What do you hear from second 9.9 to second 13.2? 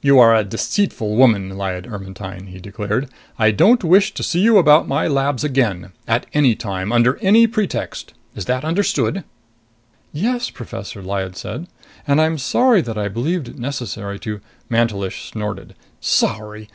"Yes, Professor," Lyad said. "And I'm sorry that I